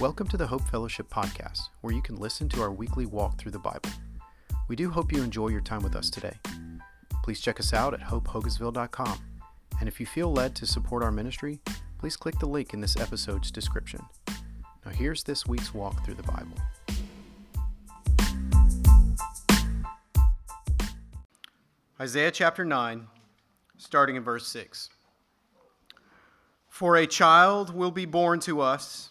[0.00, 3.52] Welcome to the Hope Fellowship Podcast, where you can listen to our weekly walk through
[3.52, 3.90] the Bible.
[4.66, 6.38] We do hope you enjoy your time with us today.
[7.22, 9.18] Please check us out at hopehogansville.com.
[9.78, 11.60] And if you feel led to support our ministry,
[11.98, 14.00] please click the link in this episode's description.
[14.86, 16.56] Now, here's this week's walk through the Bible.
[22.00, 23.06] Isaiah chapter 9,
[23.76, 24.88] starting in verse 6.
[26.68, 29.10] For a child will be born to us,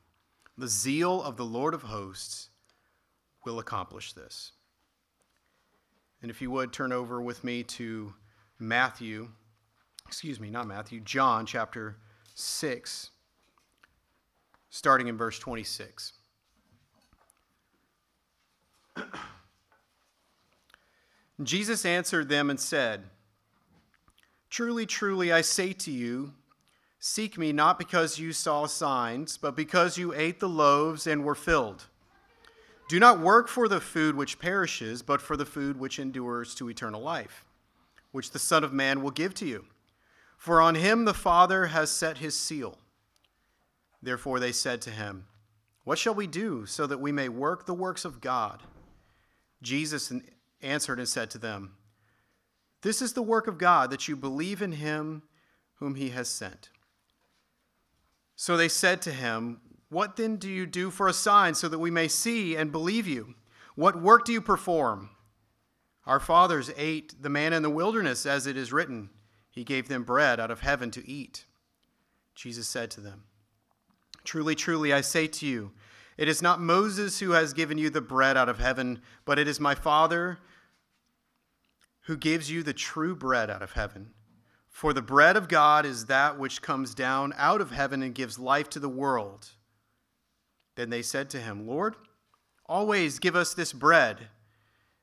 [0.57, 2.49] The zeal of the Lord of hosts
[3.45, 4.51] will accomplish this.
[6.21, 8.13] And if you would turn over with me to
[8.59, 9.29] Matthew,
[10.07, 11.97] excuse me, not Matthew, John chapter
[12.35, 13.09] 6,
[14.69, 16.13] starting in verse 26.
[21.43, 23.05] Jesus answered them and said,
[24.51, 26.33] Truly, truly, I say to you,
[27.03, 31.35] seek me not because you saw signs, but because you ate the loaves and were
[31.35, 31.87] filled.
[32.87, 36.69] Do not work for the food which perishes, but for the food which endures to
[36.69, 37.43] eternal life,
[38.11, 39.65] which the Son of Man will give to you.
[40.37, 42.77] For on him the Father has set his seal.
[44.03, 45.25] Therefore they said to him,
[45.83, 48.61] What shall we do so that we may work the works of God?
[49.63, 50.13] Jesus
[50.61, 51.77] answered and said to them,
[52.83, 55.23] This is the work of God, that you believe in him
[55.75, 56.69] whom he has sent.
[58.41, 61.77] So they said to him, What then do you do for a sign so that
[61.77, 63.35] we may see and believe you?
[63.75, 65.11] What work do you perform?
[66.07, 69.11] Our fathers ate the manna in the wilderness, as it is written,
[69.51, 71.45] He gave them bread out of heaven to eat.
[72.33, 73.25] Jesus said to them,
[74.23, 75.73] Truly, truly, I say to you,
[76.17, 79.47] it is not Moses who has given you the bread out of heaven, but it
[79.47, 80.39] is my Father
[82.05, 84.15] who gives you the true bread out of heaven.
[84.71, 88.39] For the bread of God is that which comes down out of heaven and gives
[88.39, 89.49] life to the world.
[90.75, 91.95] Then they said to him, Lord,
[92.65, 94.29] always give us this bread.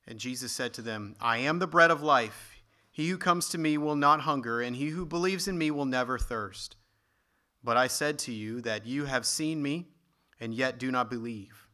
[0.07, 2.63] And Jesus said to them, I am the bread of life.
[2.91, 5.85] He who comes to me will not hunger, and he who believes in me will
[5.85, 6.75] never thirst.
[7.63, 9.89] But I said to you that you have seen me,
[10.41, 11.69] and yet do not believe.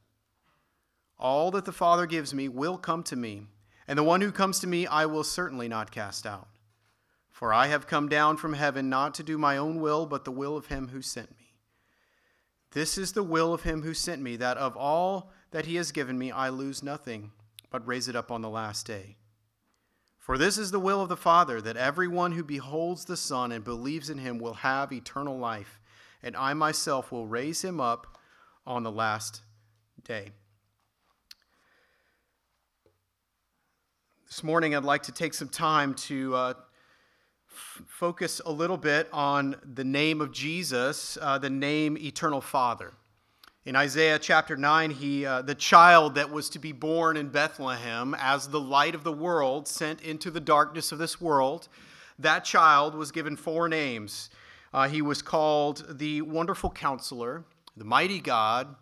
[1.16, 3.46] All that the Father gives me will come to me,
[3.86, 6.48] and the one who comes to me I will certainly not cast out.
[7.34, 10.30] For I have come down from heaven not to do my own will, but the
[10.30, 11.56] will of him who sent me.
[12.70, 15.90] This is the will of him who sent me, that of all that he has
[15.90, 17.32] given me I lose nothing,
[17.72, 19.16] but raise it up on the last day.
[20.16, 23.64] For this is the will of the Father, that everyone who beholds the Son and
[23.64, 25.80] believes in him will have eternal life,
[26.22, 28.16] and I myself will raise him up
[28.64, 29.42] on the last
[30.04, 30.30] day.
[34.28, 36.54] This morning, I'd like to take some time to uh,
[37.54, 42.92] focus a little bit on the name of Jesus, uh, the name Eternal Father.
[43.64, 48.14] In Isaiah chapter 9, he, uh, the child that was to be born in Bethlehem
[48.18, 51.68] as the light of the world sent into the darkness of this world,
[52.18, 54.28] that child was given four names.
[54.72, 57.44] Uh, he was called the Wonderful Counselor,
[57.76, 58.74] the Mighty God,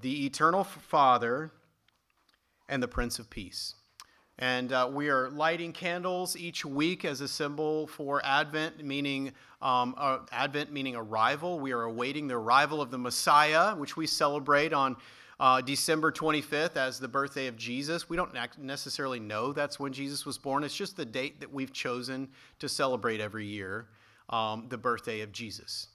[0.00, 1.50] the Eternal Father,
[2.68, 3.74] and the Prince of Peace.
[4.40, 9.94] And uh, we are lighting candles each week as a symbol for Advent, meaning um,
[9.98, 11.60] uh, Advent meaning arrival.
[11.60, 14.96] We are awaiting the arrival of the Messiah, which we celebrate on
[15.38, 18.08] uh, December 25th as the birthday of Jesus.
[18.08, 20.64] We don't necessarily know that's when Jesus was born.
[20.64, 22.26] It's just the date that we've chosen
[22.60, 23.88] to celebrate every year,
[24.30, 25.88] um, the birthday of Jesus.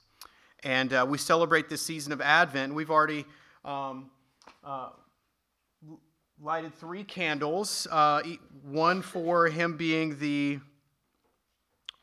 [0.62, 2.74] And uh, we celebrate this season of Advent.
[2.74, 3.24] We've already
[3.64, 4.08] um,
[4.62, 4.90] uh,
[6.42, 8.22] lighted three candles, uh,
[8.62, 10.58] one for him being the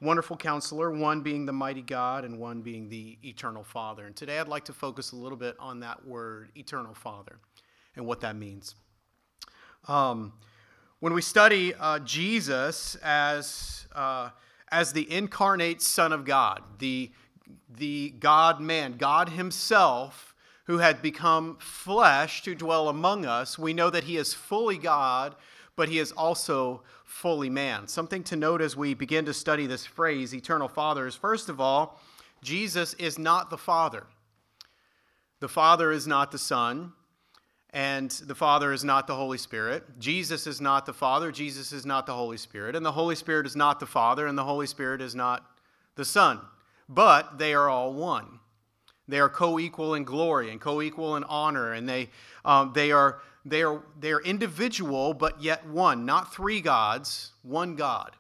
[0.02, 4.06] wonderful counselor, one being the mighty God, and one being the eternal Father.
[4.06, 7.38] And today I'd like to focus a little bit on that word, eternal Father,
[7.96, 8.76] and what that means.
[9.88, 10.34] Um,
[11.00, 14.30] when we study uh, Jesus as, uh,
[14.72, 17.12] as the incarnate Son of God, the,
[17.70, 20.33] the God man, God Himself,
[20.66, 25.36] who had become flesh to dwell among us, we know that he is fully God,
[25.76, 27.88] but he is also fully man.
[27.88, 31.60] Something to note as we begin to study this phrase, eternal Father, is first of
[31.60, 32.00] all,
[32.42, 34.06] Jesus is not the Father.
[35.40, 36.94] The Father is not the Son,
[37.72, 40.00] and the Father is not the Holy Spirit.
[40.00, 43.46] Jesus is not the Father, Jesus is not the Holy Spirit, and the Holy Spirit
[43.46, 45.46] is not the Father, and the Holy Spirit is not
[45.96, 46.40] the Son.
[46.88, 48.40] But they are all one.
[49.08, 52.10] They are co-equal in glory and co-equal in honor, and they
[52.46, 57.76] um, they are they are they are individual but yet one, not three gods, one
[57.76, 58.16] God.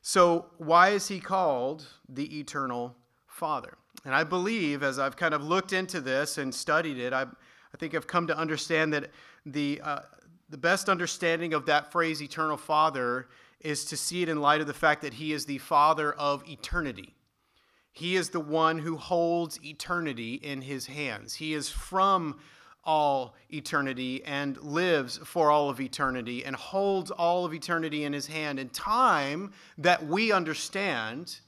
[0.00, 3.76] So why is he called the eternal Father?
[4.04, 7.76] And I believe, as I've kind of looked into this and studied it, I I
[7.78, 9.10] think I've come to understand that
[9.44, 10.00] the uh,
[10.48, 13.28] the best understanding of that phrase, eternal Father,
[13.60, 16.48] is to see it in light of the fact that he is the Father of
[16.48, 17.14] eternity.
[17.98, 21.34] He is the one who holds eternity in his hands.
[21.34, 22.38] He is from
[22.84, 28.28] all eternity and lives for all of eternity and holds all of eternity in his
[28.28, 28.60] hand.
[28.60, 31.40] And time that we understand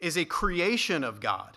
[0.00, 1.56] is a creation of God.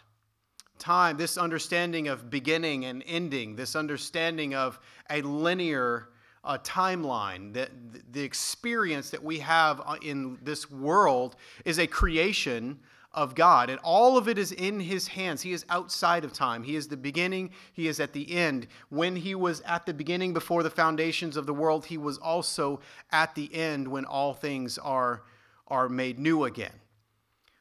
[0.78, 6.10] Time, this understanding of beginning and ending, this understanding of a linear
[6.44, 7.72] uh, timeline, that
[8.14, 12.80] the experience that we have uh, in this world is a creation
[13.16, 13.70] of God.
[13.70, 15.42] And all of it is in his hands.
[15.42, 16.62] He is outside of time.
[16.62, 18.68] He is the beginning, he is at the end.
[18.90, 22.82] When he was at the beginning before the foundations of the world, he was also
[23.12, 25.24] at the end when all things are,
[25.68, 26.74] are made new again.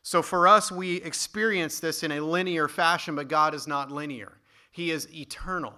[0.02, 4.32] So for us, we experience this in a linear fashion, but God is not linear.
[4.70, 5.72] He is eternal.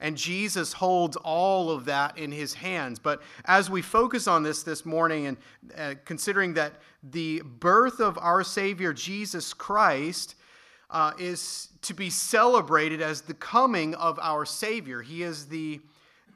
[0.00, 2.98] And Jesus holds all of that in his hands.
[2.98, 5.36] But as we focus on this this morning and
[5.76, 10.34] uh, considering that the birth of our Savior Jesus Christ
[10.90, 15.80] uh, is to be celebrated as the coming of our Savior, he is the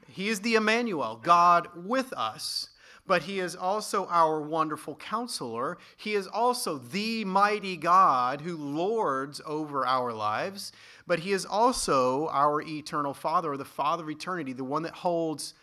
[0.09, 2.71] he is the Emmanuel, God with us
[3.11, 5.79] but he is also our wonderful counselor.
[5.97, 10.71] He is also the mighty God who lords over our lives,
[11.11, 14.93] but he is also our eternal Father, or the Father of eternity, the one that
[14.93, 15.55] holds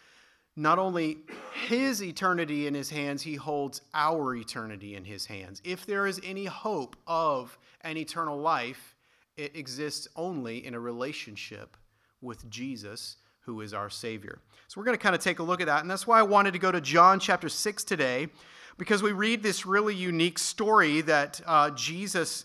[0.58, 1.20] not only
[1.70, 5.62] his eternity in his hands, he holds our eternity in his hands.
[5.64, 8.94] If there is any hope of an eternal life,
[9.38, 11.78] it exists only in a relationship
[12.22, 14.40] with Jesus who is our Savior.
[14.68, 15.80] So we're going to kind of take a look at that.
[15.80, 18.28] And that's why I wanted to go to John chapter 6 today,
[18.78, 22.44] because we read this really unique story that uh, Jesus,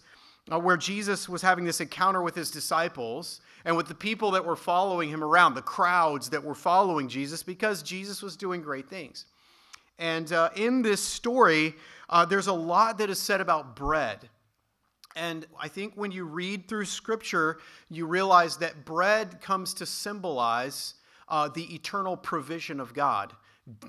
[0.50, 4.44] uh, where Jesus was having this encounter with his disciples and with the people that
[4.44, 8.88] were following him around, the crowds that were following Jesus, because Jesus was doing great
[8.88, 9.26] things.
[9.98, 11.74] And uh, in this story,
[12.08, 14.28] uh, there's a lot that is said about bread.
[15.14, 17.58] And I think when you read through Scripture,
[17.90, 20.94] you realize that bread comes to symbolize
[21.28, 23.32] uh, the eternal provision of God.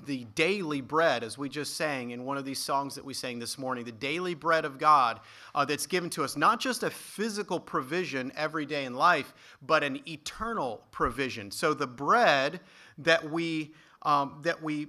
[0.06, 3.40] The daily bread, as we just sang in one of these songs that we sang
[3.40, 5.18] this morning, the daily bread of God
[5.52, 9.82] uh, that's given to us, not just a physical provision every day in life, but
[9.82, 11.50] an eternal provision.
[11.50, 12.60] So the bread
[12.98, 14.88] that we um, that we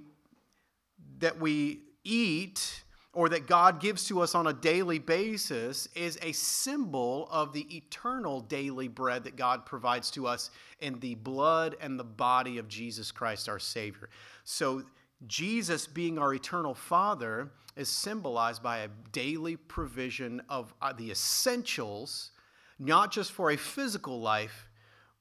[1.18, 2.84] that we eat
[3.16, 7.74] or that God gives to us on a daily basis is a symbol of the
[7.74, 12.68] eternal daily bread that God provides to us in the blood and the body of
[12.68, 14.10] Jesus Christ, our Savior.
[14.44, 14.82] So,
[15.26, 22.32] Jesus being our eternal Father is symbolized by a daily provision of uh, the essentials,
[22.78, 24.68] not just for a physical life,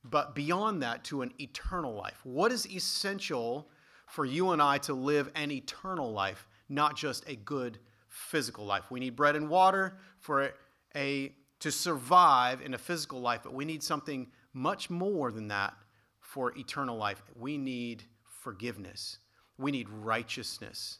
[0.03, 2.19] but beyond that to an eternal life.
[2.25, 3.69] What is essential
[4.05, 6.45] for you and I to live an eternal life?
[6.69, 7.79] not just a good
[8.15, 8.89] physical life.
[8.89, 10.51] We need bread and water for
[10.95, 15.73] a to survive in a physical life, but we need something much more than that
[16.19, 17.21] for eternal life.
[17.37, 18.03] We need
[18.41, 19.19] forgiveness.
[19.57, 20.99] We need righteousness.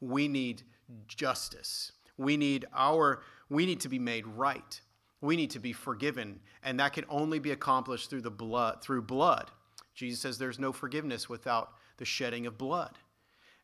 [0.00, 0.62] We need
[1.06, 1.92] justice.
[2.16, 4.80] We need our we need to be made right.
[5.20, 9.02] We need to be forgiven, and that can only be accomplished through the blood through
[9.02, 9.50] blood.
[9.94, 12.98] Jesus says there's no forgiveness without the shedding of blood.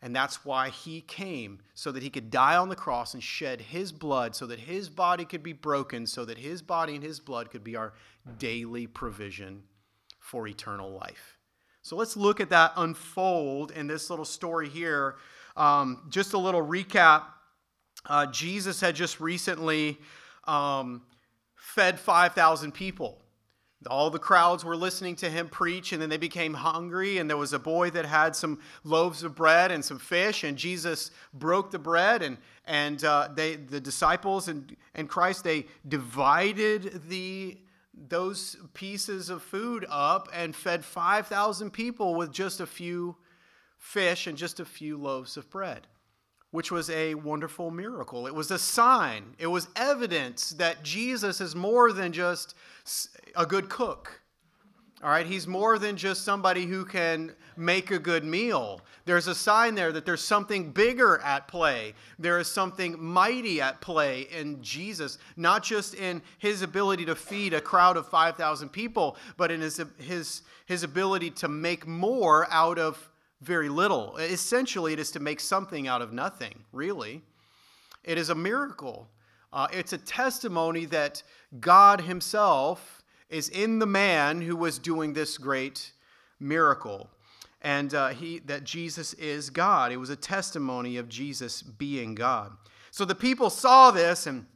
[0.03, 3.61] And that's why he came, so that he could die on the cross and shed
[3.61, 7.21] his blood, so that his body could be broken, so that his body and his
[7.21, 7.93] blood could be our
[8.39, 9.63] daily provision
[10.19, 11.39] for eternal life.
[11.83, 15.17] So let's look at that unfold in this little story here.
[15.57, 17.25] Um, just a little recap
[18.07, 19.99] uh, Jesus had just recently
[20.45, 21.03] um,
[21.55, 23.22] fed 5,000 people.
[23.89, 27.19] All the crowds were listening to him preach, and then they became hungry.
[27.19, 30.57] And there was a boy that had some loaves of bread and some fish, and
[30.57, 37.03] Jesus broke the bread, and and uh, they the disciples and and Christ they divided
[37.09, 37.59] the
[37.95, 43.17] those pieces of food up and fed five thousand people with just a few
[43.79, 45.87] fish and just a few loaves of bread
[46.53, 48.27] which was a wonderful miracle.
[48.27, 52.55] It was a sign, it was evidence that Jesus is more than just
[53.35, 54.21] a good cook.
[55.03, 58.81] All right, he's more than just somebody who can make a good meal.
[59.05, 61.95] There's a sign there that there's something bigger at play.
[62.21, 67.53] There is something mighty at play in Jesus, not just in his ability to feed
[67.53, 72.79] a crowd of 5,000 people, but in his, his, his ability to make more out
[72.79, 73.11] of
[73.43, 74.17] very little.
[74.19, 77.23] Essentially, it is to make something out of nothing, really.
[78.05, 79.09] It is a miracle.
[79.53, 81.23] Uh, it's a testimony that
[81.61, 85.93] God Himself is in the man who was doing this great
[86.39, 87.11] miracle.
[87.63, 89.93] And uh, he, that Jesus is God.
[89.93, 92.53] It was a testimony of Jesus being God.
[92.91, 94.47] So the people saw this and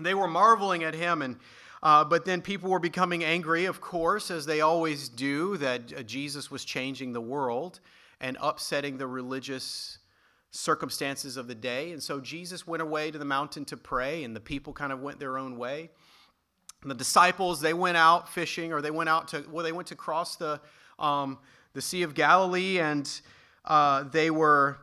[0.00, 1.22] they were marveling at him.
[1.22, 1.36] And,
[1.82, 6.02] uh, but then people were becoming angry, of course, as they always do, that uh,
[6.02, 7.80] Jesus was changing the world
[8.24, 9.98] and upsetting the religious
[10.50, 11.92] circumstances of the day.
[11.92, 15.02] And so Jesus went away to the mountain to pray, and the people kind of
[15.02, 15.90] went their own way.
[16.80, 19.88] And the disciples, they went out fishing, or they went out to, well, they went
[19.88, 20.58] to cross the,
[20.98, 21.36] um,
[21.74, 23.20] the Sea of Galilee, and
[23.66, 24.78] uh, they were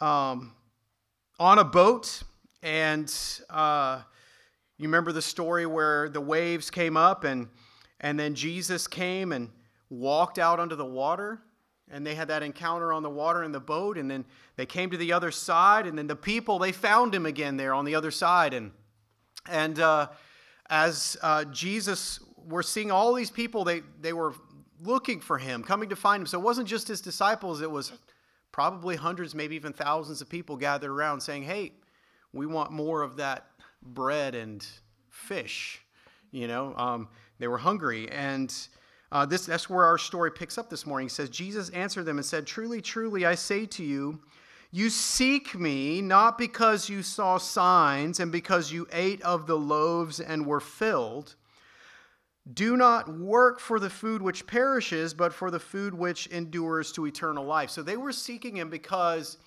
[0.00, 0.52] um,
[1.40, 2.22] on a boat.
[2.62, 3.12] And
[3.50, 4.02] uh,
[4.78, 7.48] you remember the story where the waves came up, and,
[8.00, 9.50] and then Jesus came and
[9.90, 11.40] walked out onto the water.
[11.90, 14.24] And they had that encounter on the water in the boat, and then
[14.56, 17.74] they came to the other side, and then the people, they found him again there
[17.74, 18.54] on the other side.
[18.54, 18.72] And,
[19.48, 20.08] and, uh,
[20.68, 24.34] as uh, Jesus, we're seeing all these people, they, they were
[24.82, 26.26] looking for him, coming to find him.
[26.26, 27.92] So it wasn't just his disciples, it was
[28.52, 31.72] probably hundreds, maybe even thousands of people gathered around saying, Hey,
[32.32, 33.46] we want more of that
[33.82, 34.66] bread and
[35.10, 35.82] fish.
[36.30, 38.10] You know, um, they were hungry.
[38.10, 38.54] And
[39.12, 41.06] uh, this, that's where our story picks up this morning.
[41.06, 44.20] He says, Jesus answered them and said, Truly, truly, I say to you,
[44.72, 50.18] you seek me not because you saw signs and because you ate of the loaves
[50.20, 51.36] and were filled.
[52.52, 57.06] Do not work for the food which perishes, but for the food which endures to
[57.06, 57.70] eternal life.
[57.70, 59.38] So they were seeking him because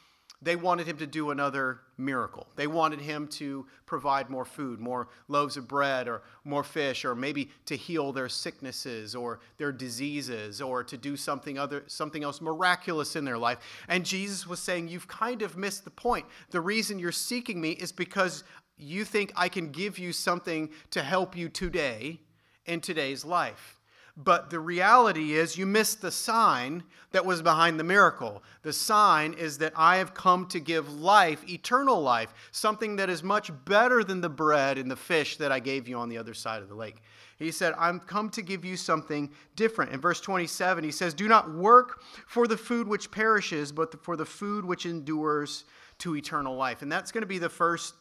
[0.42, 2.48] they wanted him to do another miracle.
[2.56, 7.14] They wanted him to provide more food, more loaves of bread, or more fish, or
[7.14, 12.40] maybe to heal their sicknesses or their diseases, or to do something other, something else
[12.40, 13.60] miraculous in their life.
[13.88, 16.26] And Jesus was saying, "You've kind of missed the point.
[16.52, 18.44] The reason you're seeking me is because
[18.78, 22.22] you think I can give you something to help you today
[22.66, 23.79] in today's life."
[24.22, 28.44] But the reality is, you missed the sign that was behind the miracle.
[28.64, 33.24] The sign is that I have come to give life, eternal life, something that is
[33.24, 36.34] much better than the bread and the fish that I gave you on the other
[36.34, 37.02] side of the lake.
[37.38, 39.94] He said, I'm come to give you something different.
[39.94, 44.18] In verse 27, he says, Do not work for the food which perishes, but for
[44.18, 45.64] the food which endures
[46.00, 46.82] to eternal life.
[46.82, 47.94] And that's going to be the first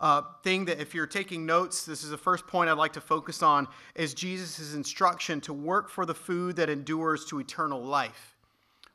[0.00, 3.00] uh, thing that if you're taking notes, this is the first point I'd like to
[3.00, 8.36] focus on is Jesus' instruction to work for the food that endures to eternal life.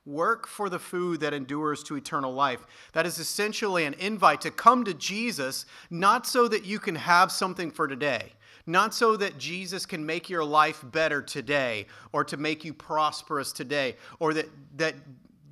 [0.06, 2.66] Work for the food that endures to eternal life.
[2.94, 7.30] That is essentially an invite to come to Jesus, not so that you can have
[7.30, 8.32] something for today,
[8.66, 13.52] not so that Jesus can make your life better today, or to make you prosperous
[13.52, 14.96] today, or that, that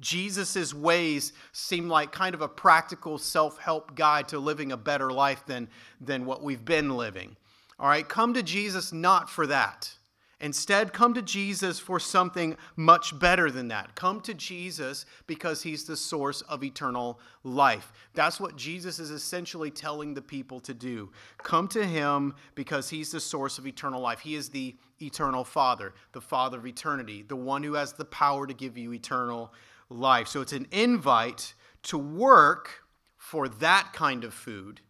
[0.05, 5.09] Jesus' ways seem like kind of a practical self help guide to living a better
[5.09, 5.67] life than,
[5.99, 7.35] than what we've been living.
[7.79, 9.91] All right, come to Jesus not for that.
[10.39, 13.95] Instead, come to Jesus for something much better than that.
[13.95, 17.91] Come to Jesus because he's the source of eternal life.
[18.13, 21.09] That's what Jesus is essentially telling the people to do.
[21.39, 24.19] Come to him because he's the source of eternal life.
[24.19, 28.45] He is the eternal Father, the Father of eternity, the one who has the power
[28.45, 29.51] to give you eternal
[29.89, 30.27] life.
[30.27, 32.81] So it's an invite to work
[33.17, 34.81] for that kind of food,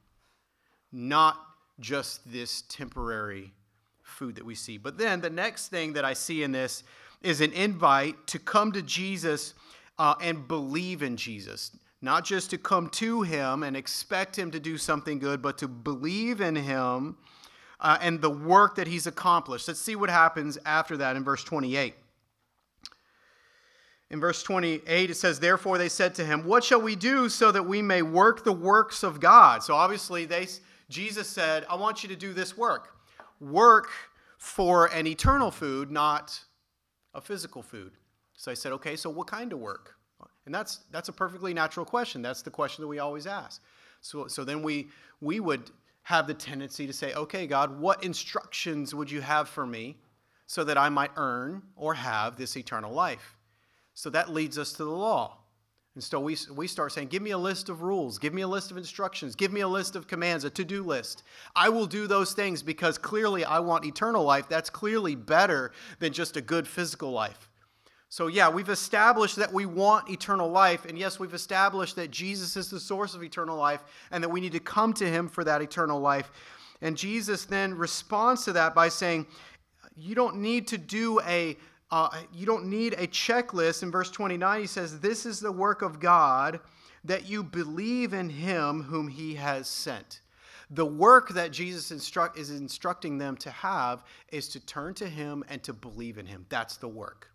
[0.92, 1.38] not
[1.80, 3.54] just this temporary
[4.02, 4.78] food that we see.
[4.78, 6.84] But then the next thing that I see in this
[7.22, 9.54] is an invite to come to Jesus
[9.98, 11.72] uh, and believe in Jesus.
[12.02, 15.68] Not just to come to him and expect him to do something good, but to
[15.68, 17.18] believe in him
[17.80, 19.68] uh, and the work that he's accomplished.
[19.68, 21.96] Let's see what happens after that in verse 28.
[24.12, 27.51] In verse 28, it says, Therefore they said to him, What shall we do so
[27.51, 29.63] that we may work the works of God?
[29.63, 30.47] So obviously, they,
[30.89, 32.95] Jesus said, I want you to do this work.
[33.39, 33.89] Work
[34.38, 36.39] for an eternal food, not
[37.13, 37.93] a physical food.
[38.33, 39.95] So I said, Okay, so what kind of work?
[40.45, 42.21] And that's, that's a perfectly natural question.
[42.21, 43.63] That's the question that we always ask.
[44.01, 45.71] So, so then we, we would
[46.03, 49.97] have the tendency to say, Okay, God, what instructions would you have for me
[50.45, 53.35] so that I might earn or have this eternal life?
[53.96, 55.38] So that leads us to the law.
[55.96, 58.48] And so we, we start saying, Give me a list of rules, give me a
[58.48, 61.24] list of instructions, give me a list of commands, a to do list.
[61.56, 64.48] I will do those things because clearly I want eternal life.
[64.50, 67.50] That's clearly better than just a good physical life.
[68.10, 70.86] So, yeah, we've established that we want eternal life.
[70.86, 74.42] And yes, we've established that Jesus is the source of eternal life and that we
[74.42, 76.32] need to come to him for that eternal life.
[76.82, 79.28] And Jesus then responds to that by saying,
[79.96, 81.58] You don't need to do a
[81.96, 83.82] uh, you don't need a checklist.
[83.82, 86.60] In verse 29, he says, This is the work of God,
[87.06, 90.20] that you believe in him whom he has sent.
[90.72, 95.46] The work that Jesus instruct, is instructing them to have is to turn to him
[95.48, 96.46] and to believe in him.
[96.50, 97.32] That's the work.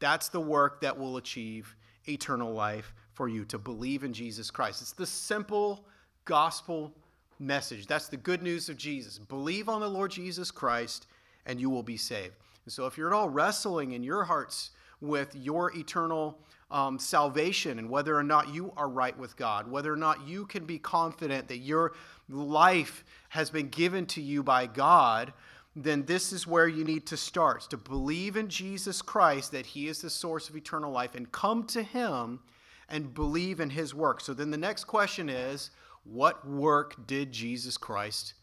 [0.00, 1.76] That's the work that will achieve
[2.08, 4.82] eternal life for you, to believe in Jesus Christ.
[4.82, 5.86] It's the simple
[6.24, 6.92] gospel
[7.38, 7.86] message.
[7.86, 9.20] That's the good news of Jesus.
[9.20, 11.06] Believe on the Lord Jesus Christ,
[11.46, 12.34] and you will be saved.
[12.64, 16.38] And so, if you're at all wrestling in your hearts with your eternal
[16.70, 20.46] um, salvation and whether or not you are right with God, whether or not you
[20.46, 21.92] can be confident that your
[22.28, 25.32] life has been given to you by God,
[25.74, 29.88] then this is where you need to start to believe in Jesus Christ that He
[29.88, 32.40] is the source of eternal life and come to Him
[32.88, 34.20] and believe in His work.
[34.20, 35.70] So then the next question is
[36.04, 38.34] what work did Jesus Christ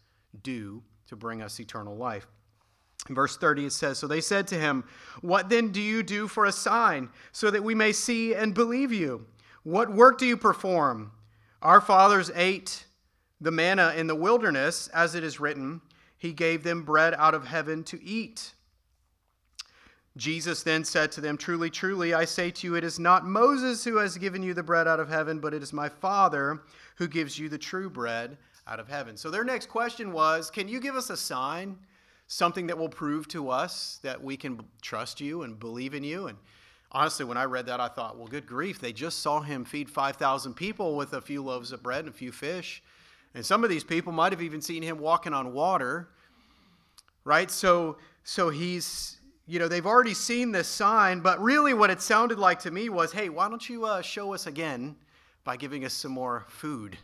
[0.44, 2.28] do to bring us eternal life?
[3.10, 4.84] Verse 30, it says, So they said to him,
[5.22, 8.94] What then do you do for a sign, so that we may see and believe
[8.94, 9.26] you?
[9.64, 11.12] What work do you perform?
[11.62, 12.86] Our fathers ate
[13.42, 15.82] the manna in the wilderness, as it is written,
[16.18, 18.54] He gave them bread out of heaven to eat.
[20.18, 23.84] Jesus then said to them, Truly, truly, I say to you, it is not Moses
[23.84, 26.62] who has given you the bread out of heaven, but it is my Father
[26.98, 28.38] who gives you the true bread
[28.68, 29.18] out of heaven.
[29.18, 31.78] So their next question was, Can you give us a sign?
[32.32, 36.28] Something that will prove to us that we can trust you and believe in you.
[36.28, 36.38] And
[36.92, 39.90] honestly, when I read that, I thought, well, good grief, they just saw him feed
[39.90, 42.84] 5,000 people with a few loaves of bread and a few fish.
[43.34, 46.10] And some of these people might have even seen him walking on water,
[47.24, 47.50] right?
[47.50, 52.38] So, so he's, you know, they've already seen this sign, but really what it sounded
[52.38, 54.96] like to me was, hey, why don't you uh, show us again
[55.44, 56.96] by giving us some more food,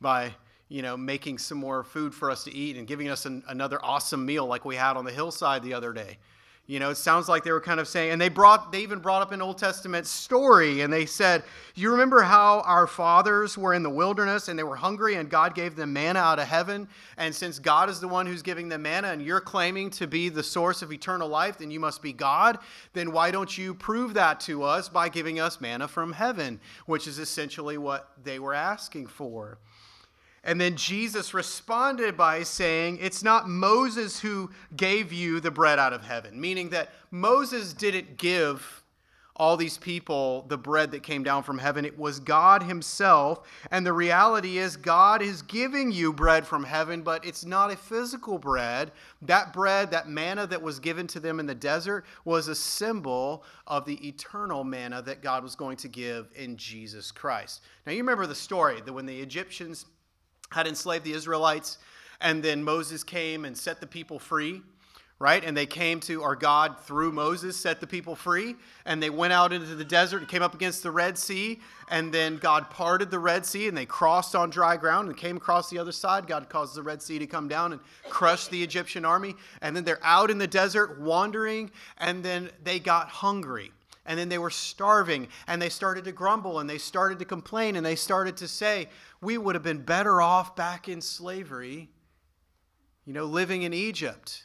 [0.00, 0.32] by
[0.70, 3.84] you know, making some more food for us to eat and giving us an, another
[3.84, 6.16] awesome meal like we had on the hillside the other day.
[6.68, 9.00] You know, it sounds like they were kind of saying, and they brought, they even
[9.00, 11.42] brought up an Old Testament story, and they said,
[11.74, 15.56] You remember how our fathers were in the wilderness and they were hungry, and God
[15.56, 16.86] gave them manna out of heaven?
[17.16, 20.28] And since God is the one who's giving them manna, and you're claiming to be
[20.28, 22.58] the source of eternal life, then you must be God.
[22.92, 27.08] Then why don't you prove that to us by giving us manna from heaven, which
[27.08, 29.58] is essentially what they were asking for?
[30.42, 35.92] And then Jesus responded by saying, It's not Moses who gave you the bread out
[35.92, 38.80] of heaven, meaning that Moses didn't give
[39.40, 41.86] all these people the bread that came down from heaven.
[41.86, 43.48] It was God Himself.
[43.70, 47.76] And the reality is, God is giving you bread from heaven, but it's not a
[47.76, 48.92] physical bread.
[49.22, 53.44] That bread, that manna that was given to them in the desert, was a symbol
[53.66, 57.62] of the eternal manna that God was going to give in Jesus Christ.
[57.86, 59.86] Now, you remember the story that when the Egyptians
[60.50, 61.78] had enslaved the Israelites,
[62.20, 64.62] and then Moses came and set the people free,
[65.20, 65.44] right?
[65.44, 69.32] And they came to, our God through Moses set the people free, and they went
[69.32, 73.10] out into the desert and came up against the Red Sea, and then God parted
[73.10, 76.26] the Red Sea, and they crossed on dry ground and came across the other side.
[76.26, 79.84] God caused the Red Sea to come down and crush the Egyptian army, and then
[79.84, 83.72] they're out in the desert wandering, and then they got hungry
[84.06, 87.76] and then they were starving and they started to grumble and they started to complain
[87.76, 88.88] and they started to say,
[89.20, 91.90] We would have been better off back in slavery,
[93.04, 94.44] you know, living in Egypt.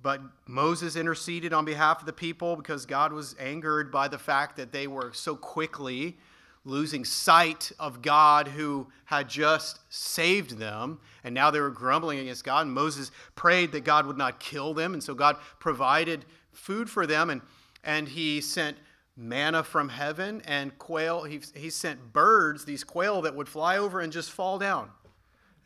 [0.00, 4.56] But Moses interceded on behalf of the people because God was angered by the fact
[4.56, 6.18] that they were so quickly
[6.64, 11.00] losing sight of God who had just saved them.
[11.24, 12.66] And now they were grumbling against God.
[12.66, 14.94] And Moses prayed that God would not kill them.
[14.94, 17.30] And so God provided food for them.
[17.30, 17.42] And
[17.84, 18.76] and he sent
[19.18, 21.24] manna from heaven and quail.
[21.24, 24.90] He, he sent birds, these quail that would fly over and just fall down.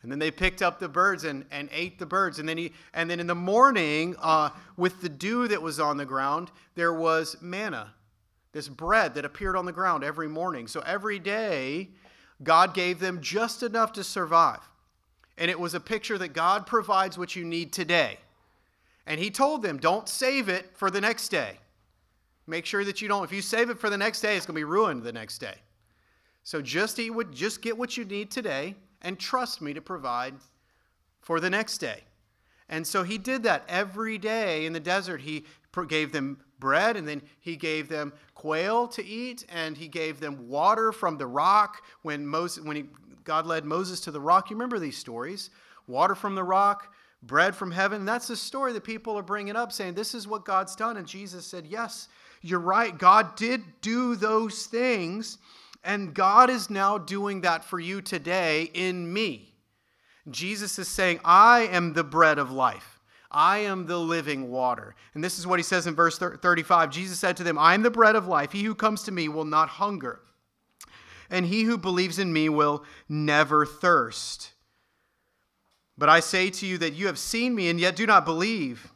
[0.01, 2.39] And then they picked up the birds and, and ate the birds.
[2.39, 5.95] And then, he, and then in the morning, uh, with the dew that was on
[5.95, 7.93] the ground, there was manna,
[8.51, 10.67] this bread that appeared on the ground every morning.
[10.67, 11.89] So every day,
[12.43, 14.59] God gave them just enough to survive.
[15.37, 18.17] And it was a picture that God provides what you need today.
[19.05, 21.59] And He told them, don't save it for the next day.
[22.47, 24.55] Make sure that you don't, if you save it for the next day, it's going
[24.55, 25.55] to be ruined the next day.
[26.43, 30.35] So just eat what, just get what you need today and trust me to provide
[31.21, 32.03] for the next day.
[32.69, 35.21] And so he did that every day in the desert.
[35.21, 35.45] He
[35.87, 40.47] gave them bread, and then he gave them quail to eat, and he gave them
[40.47, 42.85] water from the rock when Moses, when he,
[43.23, 44.49] God led Moses to the rock.
[44.49, 45.49] You remember these stories?
[45.87, 48.05] Water from the rock, bread from heaven.
[48.05, 50.97] That's the story that people are bringing up, saying this is what God's done.
[50.97, 52.07] And Jesus said, Yes,
[52.43, 52.95] you're right.
[52.95, 55.37] God did do those things,
[55.83, 59.55] and God is now doing that for you today in me.
[60.29, 62.99] Jesus is saying, I am the bread of life.
[63.31, 64.93] I am the living water.
[65.15, 66.91] And this is what he says in verse 35.
[66.91, 68.51] Jesus said to them, I am the bread of life.
[68.51, 70.19] He who comes to me will not hunger,
[71.29, 74.51] and he who believes in me will never thirst.
[75.97, 78.92] But I say to you that you have seen me and yet do not believe.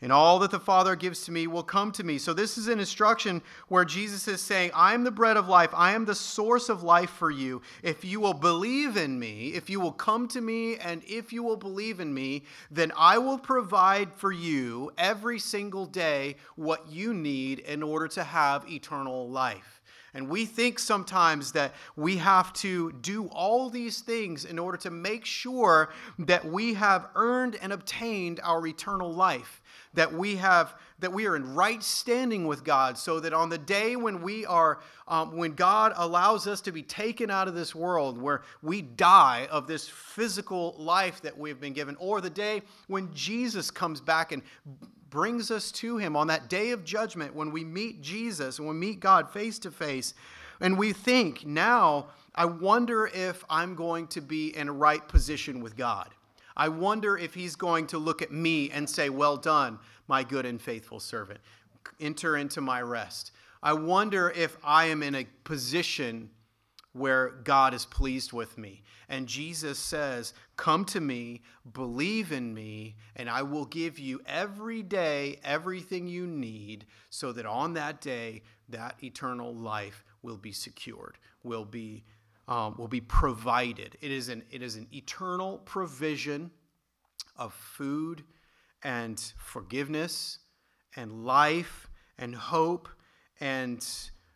[0.00, 2.18] And all that the Father gives to me will come to me.
[2.18, 5.70] So, this is an instruction where Jesus is saying, I am the bread of life.
[5.74, 7.62] I am the source of life for you.
[7.82, 11.42] If you will believe in me, if you will come to me, and if you
[11.42, 17.12] will believe in me, then I will provide for you every single day what you
[17.12, 19.78] need in order to have eternal life.
[20.14, 24.90] And we think sometimes that we have to do all these things in order to
[24.90, 29.60] make sure that we have earned and obtained our eternal life
[29.94, 33.58] that we have that we are in right standing with god so that on the
[33.58, 37.74] day when we are um, when god allows us to be taken out of this
[37.74, 42.62] world where we die of this physical life that we've been given or the day
[42.86, 44.42] when jesus comes back and
[45.10, 48.74] brings us to him on that day of judgment when we meet jesus and we
[48.74, 50.14] meet god face to face
[50.60, 55.62] and we think now i wonder if i'm going to be in a right position
[55.62, 56.10] with god
[56.58, 60.44] I wonder if he's going to look at me and say, Well done, my good
[60.44, 61.40] and faithful servant.
[62.00, 63.30] Enter into my rest.
[63.62, 66.30] I wonder if I am in a position
[66.92, 68.82] where God is pleased with me.
[69.08, 71.42] And Jesus says, Come to me,
[71.72, 77.46] believe in me, and I will give you every day everything you need so that
[77.46, 82.04] on that day, that eternal life will be secured, will be
[82.48, 83.96] um, will be provided.
[84.00, 86.50] It is, an, it is an eternal provision
[87.36, 88.24] of food
[88.82, 90.38] and forgiveness
[90.96, 92.88] and life and hope
[93.38, 93.86] and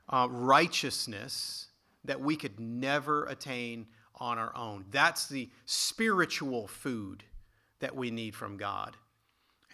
[0.09, 1.69] uh, righteousness
[2.05, 4.85] that we could never attain on our own.
[4.91, 7.25] That's the spiritual food
[7.81, 8.97] that we need from God.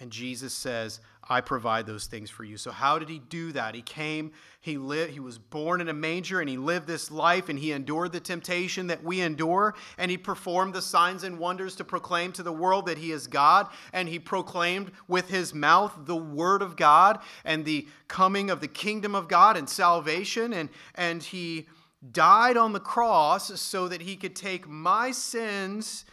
[0.01, 2.57] And Jesus says, I provide those things for you.
[2.57, 3.75] So how did he do that?
[3.75, 7.51] He came, he lived, he was born in a manger and he lived this life
[7.51, 11.77] and he endured the temptation that we endure and he performed the signs and wonders
[11.77, 15.93] to proclaim to the world that he is God and he proclaimed with his mouth
[16.07, 20.71] the word of God and the coming of the kingdom of God and salvation and
[20.95, 21.69] and he
[22.13, 26.05] died on the cross so that he could take my sins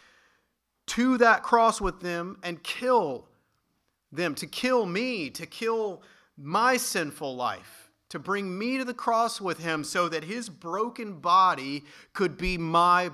[0.86, 3.28] to that cross with them and kill
[4.16, 6.02] them, to kill me, to kill
[6.36, 11.20] my sinful life, to bring me to the cross with him so that his broken
[11.20, 13.10] body could be my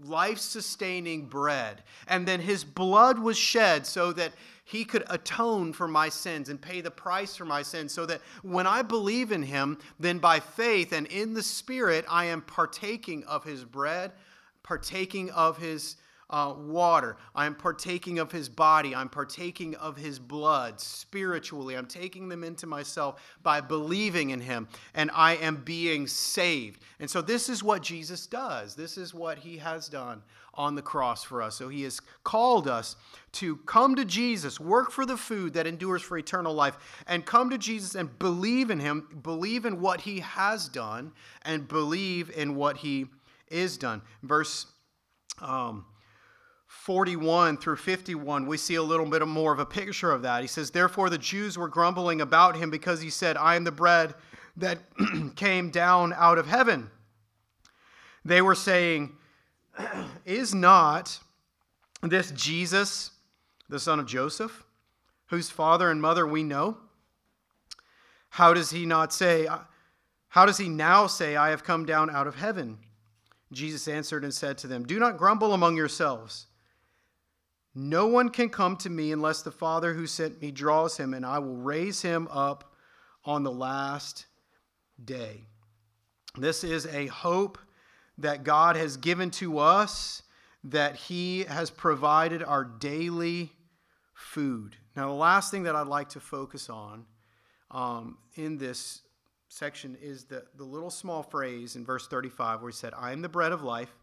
[0.00, 1.82] life sustaining bread.
[2.08, 4.32] And then his blood was shed so that
[4.64, 8.20] he could atone for my sins and pay the price for my sins, so that
[8.42, 13.24] when I believe in him, then by faith and in the Spirit, I am partaking
[13.24, 14.12] of his bread,
[14.62, 15.96] partaking of his
[16.32, 17.18] uh, water.
[17.34, 18.94] I'm partaking of his body.
[18.94, 21.76] I'm partaking of his blood spiritually.
[21.76, 26.80] I'm taking them into myself by believing in him, and I am being saved.
[26.98, 28.74] And so, this is what Jesus does.
[28.74, 30.22] This is what he has done
[30.54, 31.56] on the cross for us.
[31.56, 32.96] So, he has called us
[33.32, 37.50] to come to Jesus, work for the food that endures for eternal life, and come
[37.50, 42.56] to Jesus and believe in him, believe in what he has done, and believe in
[42.56, 43.06] what he
[43.48, 44.00] is done.
[44.22, 44.66] Verse.
[45.40, 45.86] Um,
[46.82, 50.40] 41 through 51, we see a little bit more of a picture of that.
[50.40, 53.70] He says, Therefore, the Jews were grumbling about him because he said, I am the
[53.70, 54.16] bread
[54.56, 54.80] that
[55.36, 56.90] came down out of heaven.
[58.24, 59.12] They were saying,
[60.26, 61.20] Is not
[62.02, 63.12] this Jesus,
[63.68, 64.64] the son of Joseph,
[65.26, 66.78] whose father and mother we know?
[68.30, 69.58] How does he not say, uh,
[70.30, 72.78] How does he now say, I have come down out of heaven?
[73.52, 76.46] Jesus answered and said to them, Do not grumble among yourselves.
[77.74, 81.24] No one can come to me unless the Father who sent me draws him, and
[81.24, 82.74] I will raise him up
[83.24, 84.26] on the last
[85.02, 85.46] day.
[86.36, 87.58] This is a hope
[88.18, 90.22] that God has given to us,
[90.64, 93.52] that He has provided our daily
[94.14, 94.76] food.
[94.96, 97.04] Now, the last thing that I'd like to focus on
[97.70, 99.02] um, in this
[99.48, 103.22] section is the, the little small phrase in verse 35 where He said, I am
[103.22, 103.94] the bread of life.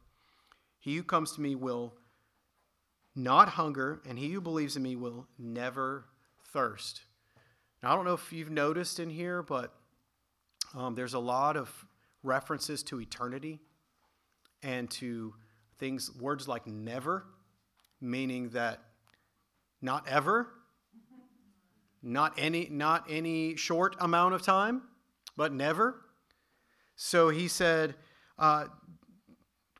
[0.79, 1.93] He who comes to me will
[3.23, 6.05] not hunger, and he who believes in me will never
[6.51, 7.01] thirst.
[7.83, 9.73] Now, I don't know if you've noticed in here, but
[10.75, 11.85] um, there's a lot of
[12.23, 13.59] references to eternity
[14.63, 15.33] and to
[15.77, 17.25] things, words like never,
[18.01, 18.79] meaning that
[19.81, 20.47] not ever,
[22.01, 24.81] not any, not any short amount of time,
[25.37, 26.01] but never.
[26.95, 27.95] So he said,
[28.37, 28.65] uh,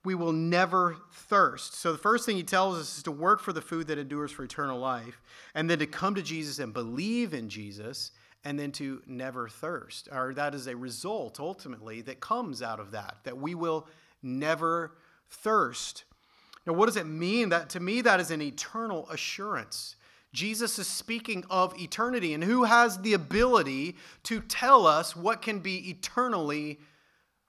[0.10, 1.76] we will never thirst.
[1.76, 4.32] So the first thing he tells us is to work for the food that endures
[4.32, 5.22] for eternal life,
[5.54, 8.10] and then to come to Jesus and believe in Jesus,
[8.44, 10.10] and then to never thirst.
[10.12, 13.88] Or that is a result ultimately that comes out of that, that we will
[14.24, 14.96] never
[15.30, 16.06] thirst.
[16.66, 17.50] Now, what does it mean?
[17.50, 19.96] That to me, that is an eternal assurance.
[20.34, 25.60] Jesus is speaking of eternity, and who has the ability to tell us what can
[25.60, 26.80] be eternally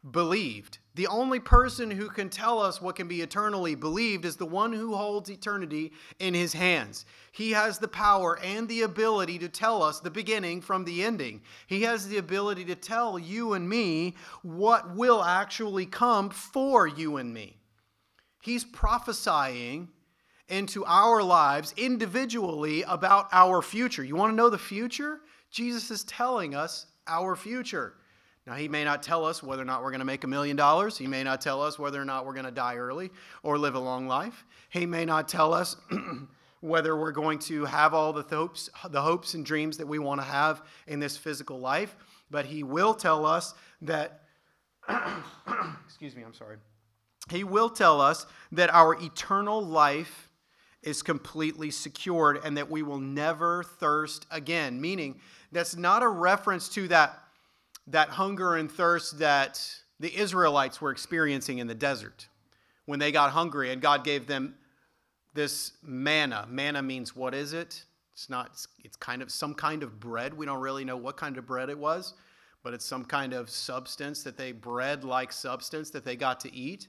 [0.09, 0.79] believed?
[0.95, 4.73] The only person who can tell us what can be eternally believed is the one
[4.73, 7.07] who holds eternity in his hands.
[7.33, 11.43] He has the power and the ability to tell us the beginning from the ending.
[11.67, 17.17] He has the ability to tell you and me what will actually come for you
[17.17, 17.57] and me.
[18.43, 19.89] He's prophesying
[20.49, 24.03] into our lives individually about our future.
[24.03, 25.21] You want to know the future?
[25.51, 27.95] Jesus is telling us our future.
[28.51, 30.57] Now, he may not tell us whether or not we're going to make a million
[30.57, 30.99] dollars.
[30.99, 33.11] He may not tell us whether or not we're going to die early
[33.45, 34.45] or live a long life.
[34.71, 35.77] He may not tell us
[36.61, 40.21] whether we're going to have all the hopes, the hopes and dreams that we want
[40.21, 41.95] to have in this physical life.
[42.29, 44.23] But he will tell us that,
[45.87, 46.57] excuse me, I'm sorry.
[47.31, 50.29] He will tell us that our eternal life
[50.83, 54.81] is completely secured and that we will never thirst again.
[54.81, 55.21] Meaning,
[55.53, 57.17] that's not a reference to that,
[57.91, 59.65] that hunger and thirst that
[59.99, 62.29] the Israelites were experiencing in the desert
[62.87, 64.55] when they got hungry and God gave them
[65.35, 66.47] this manna.
[66.49, 67.85] Manna means what is it?
[68.13, 70.35] It's not, it's, kind of some kind of bread.
[70.35, 72.15] We don't really know what kind of bread it was,
[72.63, 76.55] but it's some kind of substance that they, bread like substance that they got to
[76.55, 76.89] eat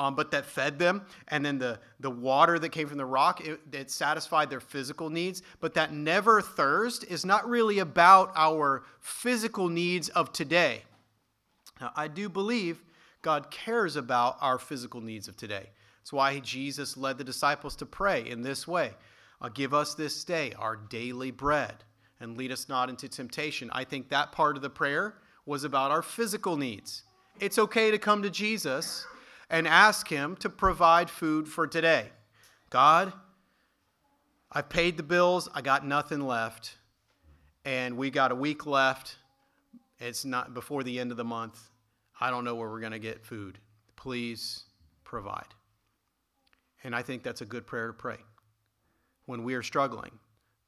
[0.00, 1.02] um, but that fed them.
[1.28, 5.42] And then the, the water that came from the rock, it satisfied their physical needs.
[5.60, 10.84] But that never thirst is not really about our physical needs of today.
[11.82, 12.82] Now, I do believe
[13.20, 15.68] God cares about our physical needs of today.
[16.00, 18.92] That's why Jesus led the disciples to pray in this way
[19.42, 21.84] uh, Give us this day our daily bread
[22.20, 23.68] and lead us not into temptation.
[23.74, 27.02] I think that part of the prayer was about our physical needs.
[27.38, 29.06] It's okay to come to Jesus
[29.50, 32.06] and ask Him to provide food for today.
[32.70, 33.12] God,
[34.52, 36.76] I've paid the bills, I got nothing left,
[37.64, 39.16] and we got a week left.
[39.98, 41.60] It's not before the end of the month.
[42.20, 43.58] I don't know where we're going to get food.
[43.96, 44.64] Please
[45.04, 45.54] provide.
[46.82, 48.16] And I think that's a good prayer to pray
[49.26, 50.12] when we are struggling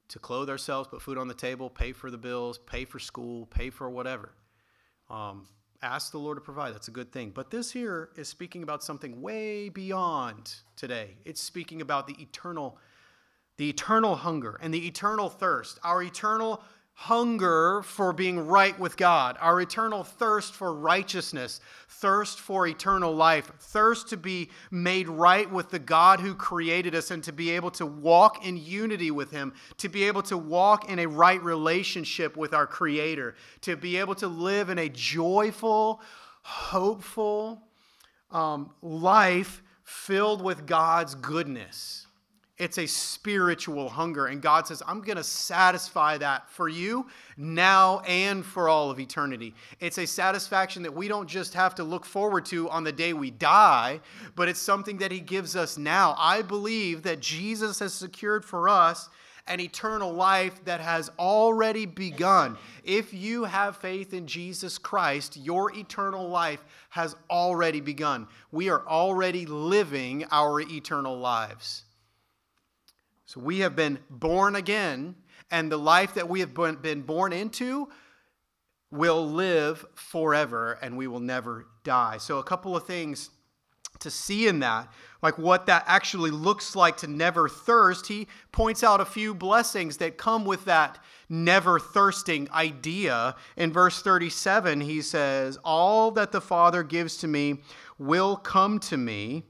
[0.08, 3.46] to clothe ourselves, put food on the table, pay for the bills, pay for school,
[3.46, 4.34] pay for whatever.
[5.08, 5.46] Um,
[5.82, 6.74] ask the Lord to provide.
[6.74, 7.30] That's a good thing.
[7.30, 11.16] But this here is speaking about something way beyond today.
[11.24, 12.78] It's speaking about the eternal
[13.58, 16.62] the eternal hunger and the eternal thirst, our eternal
[16.94, 23.50] hunger for being right with God, our eternal thirst for righteousness, thirst for eternal life,
[23.58, 27.70] thirst to be made right with the God who created us and to be able
[27.72, 32.36] to walk in unity with Him, to be able to walk in a right relationship
[32.36, 36.00] with our Creator, to be able to live in a joyful,
[36.42, 37.62] hopeful
[38.30, 42.01] um, life filled with God's goodness.
[42.62, 44.26] It's a spiritual hunger.
[44.26, 49.00] And God says, I'm going to satisfy that for you now and for all of
[49.00, 49.56] eternity.
[49.80, 53.14] It's a satisfaction that we don't just have to look forward to on the day
[53.14, 53.98] we die,
[54.36, 56.14] but it's something that He gives us now.
[56.16, 59.08] I believe that Jesus has secured for us
[59.48, 62.56] an eternal life that has already begun.
[62.84, 68.28] If you have faith in Jesus Christ, your eternal life has already begun.
[68.52, 71.82] We are already living our eternal lives.
[73.32, 75.14] So we have been born again,
[75.50, 77.88] and the life that we have been born into
[78.90, 82.18] will live forever, and we will never die.
[82.18, 83.30] So, a couple of things
[84.00, 84.92] to see in that,
[85.22, 89.96] like what that actually looks like to never thirst, he points out a few blessings
[89.96, 93.34] that come with that never thirsting idea.
[93.56, 97.62] In verse 37, he says, All that the Father gives to me
[97.98, 99.44] will come to me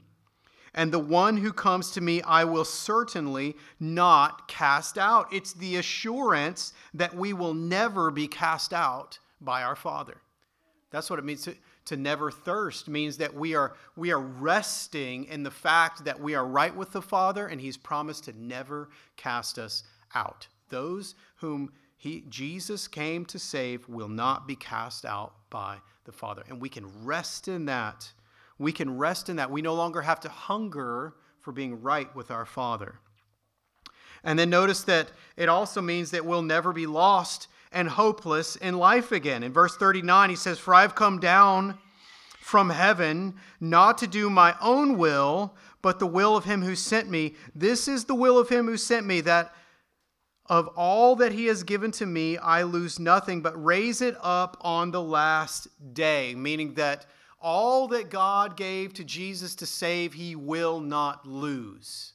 [0.73, 5.31] and the one who comes to me I will certainly not cast out.
[5.31, 10.17] It's the assurance that we will never be cast out by our Father.
[10.91, 11.55] That's what it means to,
[11.85, 16.35] to never thirst means that we are we are resting in the fact that we
[16.35, 19.83] are right with the Father and he's promised to never cast us
[20.15, 20.47] out.
[20.69, 26.43] Those whom He, Jesus came to save, will not be cast out by the Father.
[26.47, 28.11] And we can rest in that.
[28.57, 29.51] We can rest in that.
[29.51, 32.99] We no longer have to hunger for being right with our Father.
[34.23, 38.77] And then notice that it also means that we'll never be lost and hopeless in
[38.77, 39.43] life again.
[39.43, 41.77] In verse 39, he says, For I've come down
[42.39, 47.09] from heaven not to do my own will, but the will of him who sent
[47.09, 47.35] me.
[47.53, 49.53] This is the will of him who sent me, that
[50.45, 54.57] of all that he has given to me, I lose nothing, but raise it up
[54.61, 56.35] on the last day.
[56.35, 57.05] Meaning that
[57.43, 62.13] all that God gave to Jesus to save, he will not lose.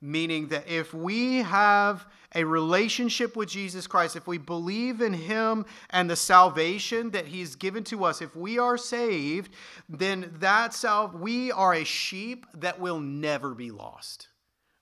[0.00, 5.66] Meaning that if we have a relationship with Jesus Christ, if we believe in him
[5.90, 9.52] and the salvation that he's given to us, if we are saved,
[9.88, 14.28] then that sal- we are a sheep that will never be lost.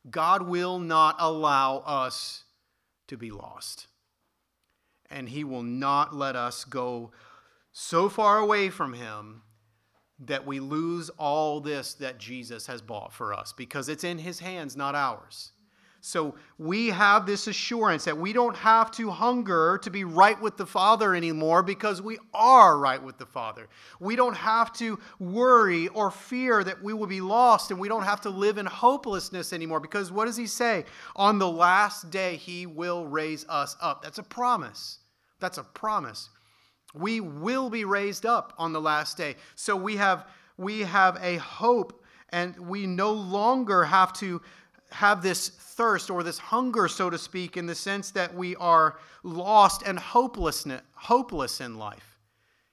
[0.09, 2.45] God will not allow us
[3.09, 3.89] to be lost.
[5.11, 7.11] And he will not let us go
[7.73, 9.43] so far away from him
[10.21, 14.41] that we lose all this that Jesus has bought for us because it's in his
[14.41, 15.53] hands, not ours.
[16.01, 20.57] So we have this assurance that we don't have to hunger to be right with
[20.57, 23.69] the Father anymore because we are right with the Father.
[23.99, 28.05] We don't have to worry or fear that we will be lost and we don't
[28.05, 30.85] have to live in hopelessness anymore because what does he say?
[31.17, 34.03] On the last day, he will raise us up.
[34.03, 35.01] That's a promise.
[35.41, 36.31] That's a promise.
[36.99, 39.37] We will be raised up on the last day.
[39.55, 44.43] So we have we have a hope and we no longer have to
[44.91, 48.99] have this thirst or this hunger, so to speak, in the sense that we are
[49.23, 52.19] lost and hopeless hopeless in life.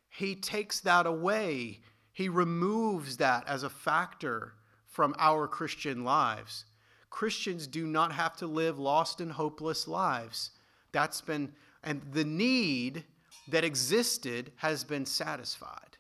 [0.10, 1.82] He takes that away.
[2.14, 4.54] He removes that as a factor
[4.86, 6.66] from our Christian lives.
[7.10, 10.52] Christians do not have to live lost and hopeless lives.
[10.94, 13.04] That's been, and the need
[13.48, 15.98] that existed has been satisfied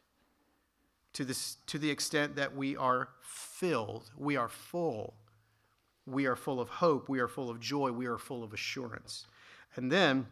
[1.13, 5.15] to, this, to the extent that we are filled, we are full
[6.05, 9.25] we are full of hope, we are full of joy, we are full of assurance.
[9.75, 10.27] And then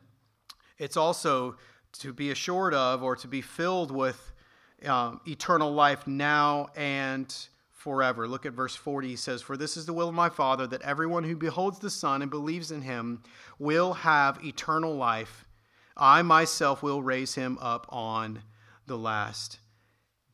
[0.78, 1.56] it's also
[2.00, 4.34] to be assured of or to be filled with
[4.86, 7.36] um, eternal life now and
[7.72, 8.28] forever.
[8.28, 9.10] Look at verse 40.
[9.10, 11.90] He says, For this is the will of my Father, that everyone who beholds the
[11.90, 13.24] Son and believes in him
[13.60, 15.46] will have eternal life.
[15.96, 18.44] I myself will raise him up on
[18.88, 19.60] the last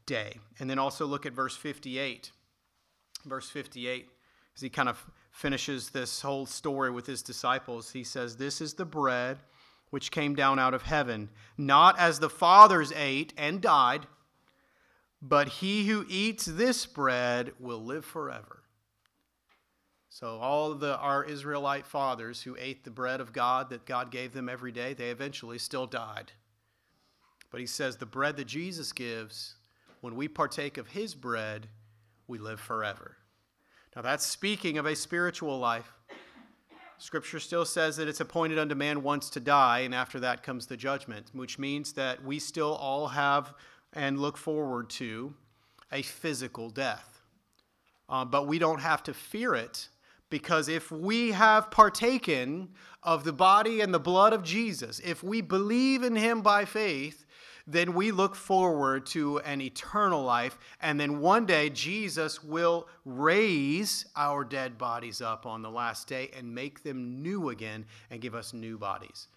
[0.06, 0.40] day.
[0.60, 2.32] And then also look at verse 58.
[3.26, 4.08] Verse 58,
[4.56, 7.92] as he kind of finishes this whole story with his disciples.
[7.92, 9.40] He says, This is the bread
[9.90, 14.06] which came down out of heaven, not as the fathers ate and died,
[15.22, 18.59] but he who eats this bread will live forever.
[20.12, 24.34] So, all the, our Israelite fathers who ate the bread of God that God gave
[24.34, 26.32] them every day, they eventually still died.
[27.52, 29.56] But he says, the bread that Jesus gives,
[30.02, 31.68] when we partake of his bread,
[32.28, 33.18] we live forever.
[33.96, 35.94] Now, that's speaking of a spiritual life.
[36.98, 40.66] Scripture still says that it's appointed unto man once to die, and after that comes
[40.66, 43.54] the judgment, which means that we still all have
[43.94, 45.34] and look forward to
[45.92, 47.22] a physical death.
[48.10, 49.88] Uh, but we don't have to fear it
[50.30, 52.70] because if we have partaken
[53.04, 57.26] of the body and the blood of Jesus, if we believe in him by faith,
[57.66, 60.58] then we look forward to an eternal life.
[60.82, 66.32] And then one day, Jesus will raise our dead bodies up on the last day
[66.36, 69.28] and make them new again and give us new bodies.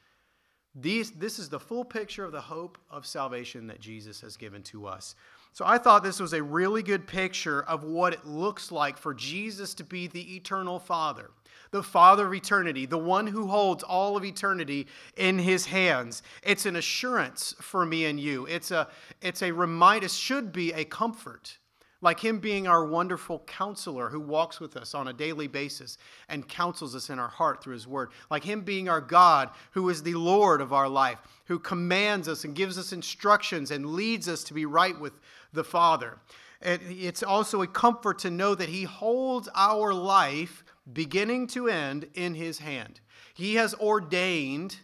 [0.74, 4.62] These, this is the full picture of the hope of salvation that Jesus has given
[4.64, 5.14] to us.
[5.52, 9.12] So I thought this was a really good picture of what it looks like for
[9.12, 11.30] Jesus to be the eternal Father
[11.72, 14.86] the Father of eternity, the one who holds all of eternity
[15.16, 16.22] in his hands.
[16.42, 18.46] It's an assurance for me and you.
[18.46, 18.88] It's a,
[19.22, 21.56] it's a reminder, it should be a comfort.
[22.02, 25.96] Like him being our wonderful counselor who walks with us on a daily basis
[26.28, 28.10] and counsels us in our heart through his word.
[28.28, 32.44] Like him being our God who is the Lord of our life, who commands us
[32.44, 35.14] and gives us instructions and leads us to be right with
[35.52, 36.18] the Father.
[36.60, 42.34] It's also a comfort to know that he holds our life beginning to end, in
[42.34, 43.00] his hand.
[43.34, 44.76] He has ordained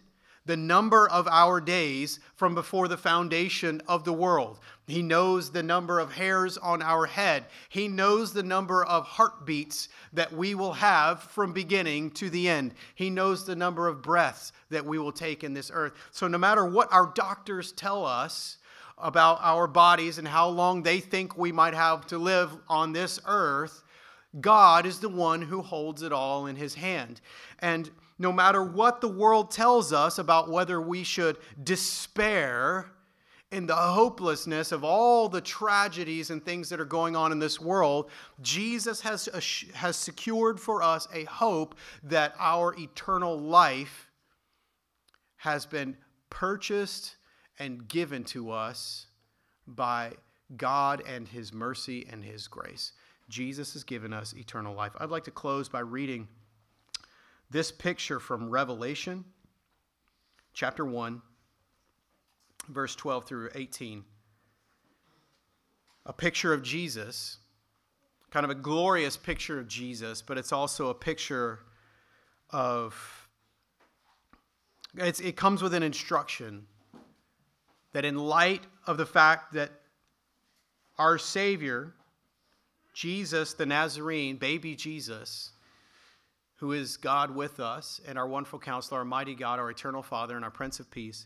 [0.45, 4.59] the number of our days from before the foundation of the world.
[4.87, 7.45] He knows the number of hairs on our head.
[7.69, 12.73] He knows the number of heartbeats that we will have from beginning to the end.
[12.95, 15.93] He knows the number of breaths that we will take in this earth.
[16.11, 18.57] So, no matter what our doctors tell us
[18.97, 23.19] about our bodies and how long they think we might have to live on this
[23.25, 23.83] earth,
[24.41, 27.21] God is the one who holds it all in his hand.
[27.59, 27.89] And
[28.19, 32.91] no matter what the world tells us about whether we should despair
[33.51, 37.59] in the hopelessness of all the tragedies and things that are going on in this
[37.59, 38.11] world,
[38.41, 39.41] Jesus has, uh,
[39.73, 44.11] has secured for us a hope that our eternal life
[45.37, 45.97] has been
[46.29, 47.15] purchased
[47.57, 49.07] and given to us
[49.65, 50.11] by
[50.57, 52.91] God and His mercy and His grace.
[53.29, 54.91] Jesus has given us eternal life.
[54.99, 56.27] I'd like to close by reading
[57.49, 59.25] this picture from Revelation
[60.53, 61.21] chapter 1,
[62.69, 64.03] verse 12 through 18.
[66.05, 67.37] A picture of Jesus,
[68.29, 71.59] kind of a glorious picture of Jesus, but it's also a picture
[72.51, 73.27] of,
[74.97, 76.65] it comes with an instruction
[77.93, 79.71] that in light of the fact that
[80.97, 81.93] our Savior,
[82.93, 85.51] Jesus the Nazarene, baby Jesus,
[86.59, 90.35] who is God with us and our wonderful counselor, our mighty God, our eternal Father,
[90.35, 91.25] and our Prince of Peace,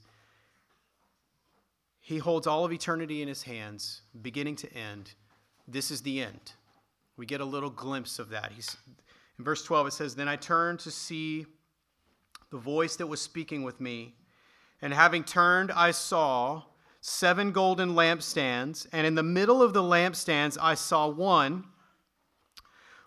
[2.00, 5.14] he holds all of eternity in his hands, beginning to end.
[5.68, 6.54] This is the end.
[7.18, 8.52] We get a little glimpse of that.
[8.52, 8.78] He's,
[9.40, 11.48] in verse 12, it says, Then I turned to see
[12.52, 14.14] the voice that was speaking with me.
[14.82, 16.64] And having turned, I saw
[17.02, 18.86] seven golden lampstands.
[18.92, 21.64] And in the middle of the lampstands, I saw one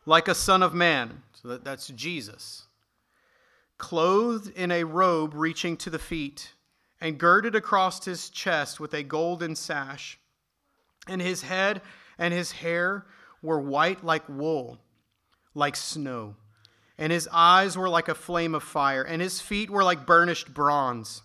[0.06, 1.22] like a son of man.
[1.42, 2.66] So that, that's Jesus.
[3.78, 6.52] Clothed in a robe reaching to the feet
[7.00, 10.18] and girded across his chest with a golden sash.
[11.06, 11.82] And his head
[12.18, 13.06] and his hair
[13.42, 14.78] were white like wool,
[15.54, 16.36] like snow.
[16.98, 20.54] And his eyes were like a flame of fire, and his feet were like burnished
[20.54, 21.20] bronze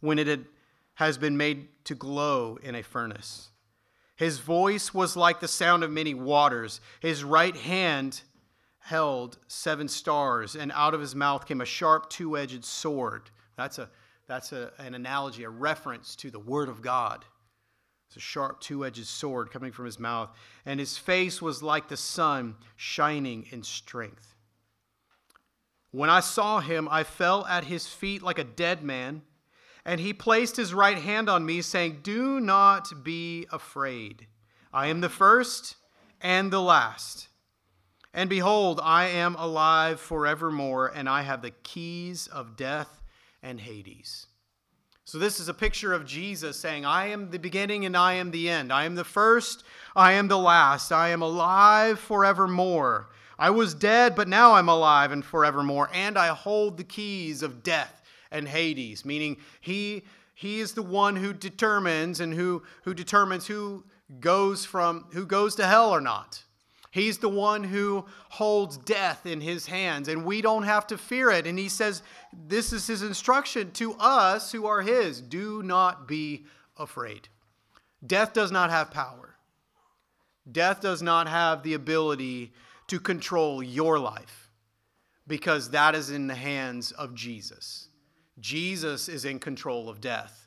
[0.00, 0.46] when it had,
[0.94, 3.50] has been made to glow in a furnace.
[4.16, 6.80] His voice was like the sound of many waters.
[7.00, 8.22] His right hand
[8.84, 13.30] held seven stars, and out of his mouth came a sharp two edged sword.
[13.56, 13.88] That's a
[14.26, 17.24] that's a, an analogy, a reference to the Word of God.
[18.08, 20.30] It's a sharp two edged sword coming from his mouth.
[20.66, 24.34] And his face was like the sun shining in strength.
[25.90, 29.22] When I saw him, I fell at his feet like a dead man.
[29.86, 34.26] And he placed his right hand on me, saying, Do not be afraid.
[34.72, 35.76] I am the first
[36.20, 37.28] and the last.
[38.14, 43.02] And behold, I am alive forevermore, and I have the keys of death
[43.42, 44.28] and Hades.
[45.04, 48.30] So, this is a picture of Jesus saying, I am the beginning and I am
[48.30, 48.72] the end.
[48.72, 50.92] I am the first, I am the last.
[50.92, 53.10] I am alive forevermore.
[53.38, 55.90] I was dead, but now I'm alive and forevermore.
[55.92, 58.00] And I hold the keys of death
[58.30, 60.04] and Hades, meaning he,
[60.34, 63.84] he is the one who determines and who, who determines who
[64.20, 66.44] goes from who goes to hell or not.
[66.94, 71.28] He's the one who holds death in his hands, and we don't have to fear
[71.28, 71.44] it.
[71.44, 72.04] And he says,
[72.46, 77.28] This is his instruction to us who are his do not be afraid.
[78.06, 79.34] Death does not have power,
[80.52, 82.52] death does not have the ability
[82.86, 84.52] to control your life
[85.26, 87.88] because that is in the hands of Jesus.
[88.38, 90.46] Jesus is in control of death,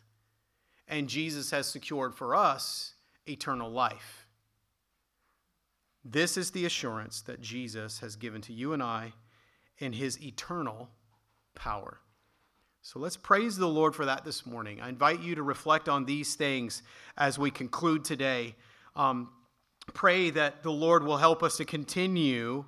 [0.87, 2.93] and Jesus has secured for us
[3.27, 4.26] eternal life.
[6.03, 9.13] This is the assurance that Jesus has given to you and I
[9.79, 10.89] in his eternal
[11.55, 11.99] power.
[12.81, 14.79] So let's praise the Lord for that this morning.
[14.79, 16.83] I invite you to reflect on these things
[17.17, 18.55] as we conclude today.
[18.95, 19.29] Um,
[19.93, 22.63] pray that the Lord will help us to continue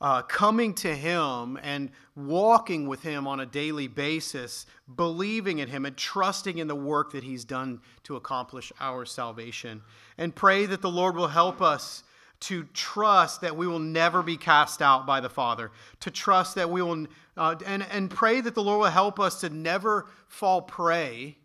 [0.00, 5.84] uh, coming to Him and walking with Him on a daily basis, believing in Him
[5.84, 9.82] and trusting in the work that He's done to accomplish our salvation.
[10.16, 12.02] And pray that the Lord will help us
[12.40, 15.70] to trust that we will never be cast out by the Father,
[16.00, 19.40] to trust that we will, uh, and, and pray that the Lord will help us
[19.40, 21.36] to never fall prey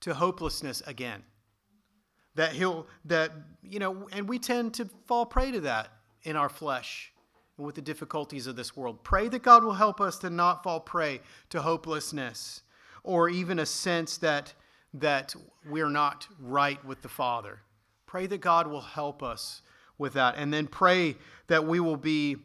[0.00, 1.22] to hopelessness again.
[2.36, 5.88] That He'll, that, you know, and we tend to fall prey to that
[6.22, 7.12] in our flesh
[7.56, 9.02] and with the difficulties of this world.
[9.02, 12.62] Pray that God will help us to not fall prey to hopelessness
[13.02, 14.54] or even a sense that,
[14.94, 15.34] that
[15.68, 17.60] we're not right with the Father.
[18.06, 19.62] Pray that God will help us
[19.98, 20.34] with that.
[20.36, 21.16] And then pray
[21.48, 22.36] that we will be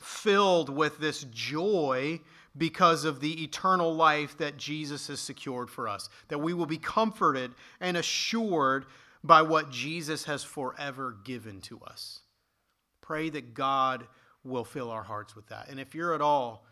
[0.00, 2.20] filled with this joy
[2.56, 6.08] because of the eternal life that Jesus has secured for us.
[6.28, 8.86] That we will be comforted and assured
[9.22, 12.20] by what Jesus has forever given to us.
[13.00, 14.06] Pray that God
[14.44, 15.68] will fill our hearts with that.
[15.68, 16.64] And if you're at all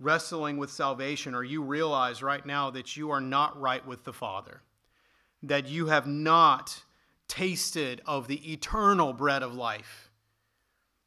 [0.00, 4.12] wrestling with salvation, or you realize right now that you are not right with the
[4.12, 4.60] Father,
[5.42, 6.82] that you have not
[7.28, 10.10] tasted of the eternal bread of life,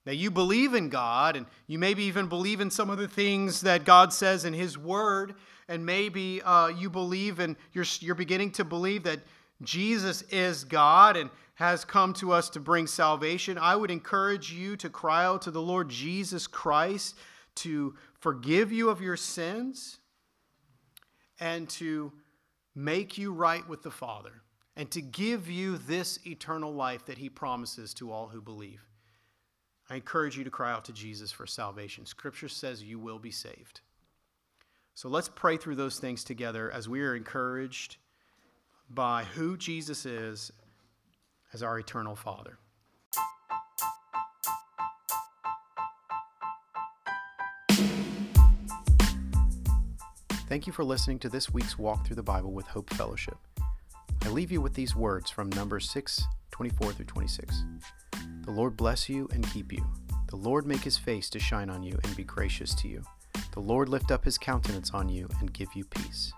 [0.06, 3.62] Now, you believe in God and you maybe even believe in some of the things
[3.62, 5.36] that God says in His Word,
[5.68, 9.20] and maybe uh, you believe and you're, you're beginning to believe that
[9.62, 14.78] Jesus is God and has come to us to bring salvation, I would encourage you
[14.78, 17.16] to cry out to the Lord Jesus Christ
[17.56, 19.98] to forgive you of your sins
[21.40, 22.14] and to
[22.76, 24.44] make you right with the Father
[24.78, 28.86] and to give you this eternal life that He promises to all who believe.
[29.90, 32.06] I encourage you to cry out to Jesus for salvation.
[32.06, 33.82] Scripture says you will be saved.
[34.94, 37.98] So let's pray through those things together as we are encouraged
[38.90, 40.52] by who Jesus is
[41.54, 42.60] as our eternal Father.
[50.48, 53.38] Thank you for listening to this week's Walk Through the Bible with Hope Fellowship.
[54.28, 56.22] I leave you with these words from Numbers 6
[56.52, 57.64] 24 through 26.
[58.42, 59.86] The Lord bless you and keep you.
[60.28, 63.04] The Lord make his face to shine on you and be gracious to you.
[63.54, 66.34] The Lord lift up his countenance on you and give you peace.